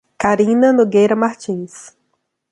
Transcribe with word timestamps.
Carina 0.17 0.73
Nogueira 0.73 1.15
Martins 1.15 1.95